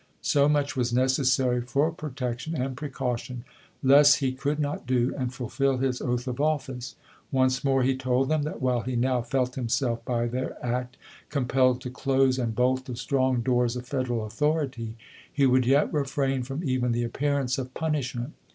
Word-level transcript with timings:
So 0.23 0.49
much 0.49 0.75
was 0.75 0.91
necessary 0.91 1.61
for 1.61 1.91
protection 1.91 2.59
and 2.59 2.75
precau 2.75 3.19
tion; 3.19 3.43
less 3.83 4.15
he 4.15 4.31
could 4.31 4.57
not 4.59 4.87
do 4.87 5.13
and 5.15 5.31
fulfill 5.31 5.77
his 5.77 6.01
oath 6.01 6.27
of 6.27 6.41
office. 6.41 6.95
Once 7.31 7.63
more 7.63 7.83
he 7.83 7.95
told 7.95 8.27
them 8.27 8.41
that 8.41 8.63
while 8.63 8.81
he 8.81 8.95
now 8.95 9.21
felt 9.21 9.53
himself 9.53 10.03
by 10.03 10.25
their 10.25 10.57
act 10.65 10.97
compelled 11.29 11.81
to 11.81 11.91
close 11.91 12.39
and 12.39 12.55
bolt 12.55 12.85
the 12.85 12.95
strong 12.95 13.41
doors 13.41 13.75
of 13.75 13.85
Federal 13.85 14.25
authority, 14.25 14.95
he 15.31 15.45
would 15.45 15.67
yet 15.67 15.93
refrain 15.93 16.41
from 16.41 16.63
even 16.63 16.93
the 16.93 17.03
appearance 17.03 17.59
of 17.59 17.71
punishment. 17.75 18.33